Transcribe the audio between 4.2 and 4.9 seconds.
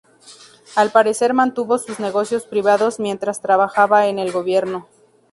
Gobierno.